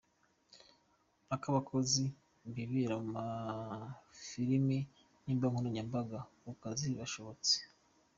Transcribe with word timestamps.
Ak’abakozi 1.35 2.03
bibera 2.53 2.95
mu 3.03 3.07
mafilimi 3.15 4.77
nimbuga 5.23 5.49
nkoranya 5.51 5.83
mbaga 5.89 6.19
ku 6.41 6.51
kazi 6.63 6.87
kashobotse 6.99 7.55